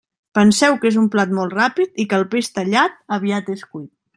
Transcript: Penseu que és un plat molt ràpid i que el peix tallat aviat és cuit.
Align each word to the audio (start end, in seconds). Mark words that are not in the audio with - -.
Penseu 0.37 0.77
que 0.85 0.89
és 0.91 0.97
un 1.01 1.09
plat 1.17 1.35
molt 1.39 1.53
ràpid 1.59 2.01
i 2.05 2.07
que 2.13 2.19
el 2.23 2.27
peix 2.35 2.53
tallat 2.59 2.99
aviat 3.19 3.53
és 3.59 3.65
cuit. 3.75 3.91